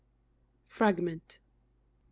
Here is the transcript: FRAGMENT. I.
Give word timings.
FRAGMENT. 0.67 1.37
I. 1.39 1.45